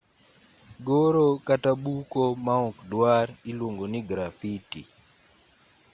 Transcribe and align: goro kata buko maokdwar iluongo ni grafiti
goro 0.87 1.27
kata 1.47 1.71
buko 1.83 2.23
maokdwar 2.45 3.27
iluongo 3.49 3.85
ni 3.91 3.99
grafiti 4.09 4.81